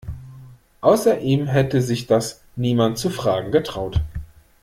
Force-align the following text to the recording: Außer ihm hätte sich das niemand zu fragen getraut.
Außer 0.81 1.19
ihm 1.19 1.45
hätte 1.45 1.79
sich 1.83 2.07
das 2.07 2.43
niemand 2.55 2.97
zu 2.97 3.11
fragen 3.11 3.51
getraut. 3.51 4.01